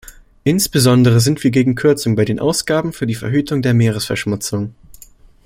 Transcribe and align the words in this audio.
Insbesondere 0.45 1.19
sind 1.19 1.43
wir 1.43 1.51
gegen 1.51 1.75
Kürzungen 1.75 2.15
bei 2.15 2.25
den 2.25 2.39
Ausgaben 2.39 2.91
für 2.91 3.05
die 3.05 3.13
Verhütung 3.13 3.61
der 3.61 3.75
Meeresverschmutzung. 3.75 4.73